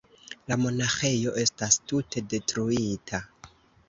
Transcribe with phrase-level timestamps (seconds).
[0.51, 3.21] La monaĥejo estas tute detruita.